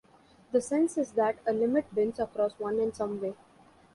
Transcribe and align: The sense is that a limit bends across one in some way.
The 0.51 0.61
sense 0.61 0.97
is 0.97 1.11
that 1.11 1.35
a 1.45 1.53
limit 1.53 1.93
bends 1.93 2.17
across 2.17 2.53
one 2.57 2.79
in 2.79 2.91
some 2.91 3.21
way. 3.21 3.35